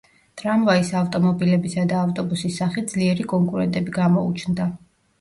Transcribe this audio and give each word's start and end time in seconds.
ტრამვაის 0.41 0.89
ავტომობილებისა 1.01 1.85
და 1.93 2.01
ავტობუსის 2.07 2.59
სახით 2.65 2.91
ძლიერი 2.97 3.31
კონკურენტები 3.37 3.99
გამოუჩნდა. 4.03 4.73